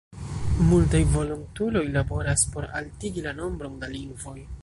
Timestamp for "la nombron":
3.29-3.79